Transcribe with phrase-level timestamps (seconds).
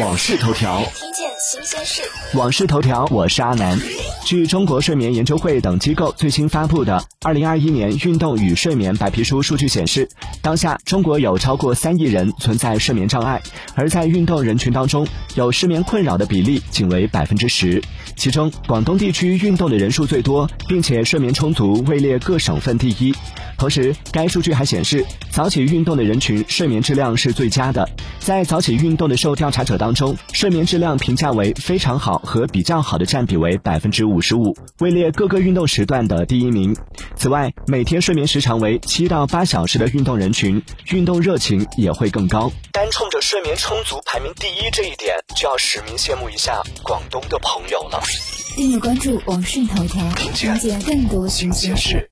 [0.00, 2.02] 往事头条，听见新鲜事。
[2.36, 3.78] 往事头条，我是阿南。
[4.24, 10.08] 据中国睡眠研究会等机构最新发布的《二零二一年运动与睡眠白皮书》数据显示，
[10.42, 13.40] 当下中国有超过三亿人存在睡眠障碍，
[13.76, 17.80] 而在运动人群当中，有失眠困扰的比例仅为百分之十。
[18.16, 23.14] 其中，广东地区运动的人数最多，并且睡眠充足，位列各省份第一。
[23.64, 27.88] 同时，该数据还显示，早起运动的人群睡眠质量是最佳的。
[28.18, 36.76] 在早起运动的受调查者当中，睡眠质量评价为非常好和比较好的占比为百分之五十五，位列各个运动时段的第一名。
[37.16, 42.52] 此外，每天睡眠时长为七到八小时的运动人群，运动热情也会更高。
[42.70, 48.02] 单冲着睡眠充足排名第一这一点，就要实名羡慕一下广东的朋友了。
[48.56, 52.10] 订阅关注网讯头条，了解更多新鲜事。